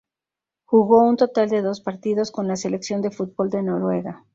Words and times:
Jugó 0.65 1.03
un 1.03 1.15
total 1.15 1.49
de 1.49 1.61
dos 1.61 1.79
partidos 1.79 2.31
con 2.31 2.47
la 2.47 2.55
selección 2.55 3.03
de 3.03 3.11
fútbol 3.11 3.51
de 3.51 3.61
Noruega. 3.61 4.25